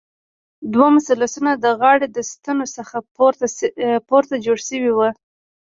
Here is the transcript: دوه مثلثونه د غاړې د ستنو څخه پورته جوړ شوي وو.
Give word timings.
دوه 0.73 0.87
مثلثونه 0.97 1.51
د 1.63 1.65
غاړې 1.79 2.07
د 2.11 2.17
ستنو 2.31 2.65
څخه 2.75 2.97
پورته 4.07 4.35
جوړ 4.45 4.57
شوي 4.69 4.91
وو. 4.93 5.09